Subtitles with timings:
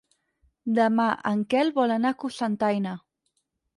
[0.77, 2.99] Demà en Quel vol anar a Cocentaina.